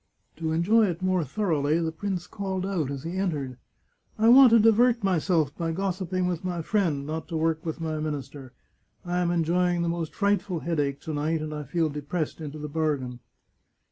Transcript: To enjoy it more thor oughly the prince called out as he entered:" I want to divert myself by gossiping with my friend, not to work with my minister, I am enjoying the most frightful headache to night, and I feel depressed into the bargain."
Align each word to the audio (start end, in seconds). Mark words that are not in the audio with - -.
To 0.37 0.51
enjoy 0.51 0.87
it 0.87 1.03
more 1.03 1.23
thor 1.23 1.51
oughly 1.53 1.79
the 1.79 1.91
prince 1.91 2.25
called 2.25 2.65
out 2.65 2.89
as 2.89 3.03
he 3.03 3.17
entered:" 3.19 3.57
I 4.25 4.29
want 4.29 4.49
to 4.49 4.57
divert 4.57 5.03
myself 5.03 5.55
by 5.55 5.73
gossiping 5.73 6.27
with 6.27 6.43
my 6.43 6.63
friend, 6.63 7.05
not 7.05 7.27
to 7.27 7.37
work 7.37 7.63
with 7.63 7.79
my 7.79 7.99
minister, 7.99 8.51
I 9.05 9.19
am 9.19 9.29
enjoying 9.29 9.83
the 9.83 9.89
most 9.89 10.15
frightful 10.15 10.61
headache 10.61 11.01
to 11.01 11.13
night, 11.13 11.39
and 11.43 11.53
I 11.53 11.65
feel 11.65 11.89
depressed 11.89 12.41
into 12.41 12.57
the 12.57 12.67
bargain." 12.67 13.19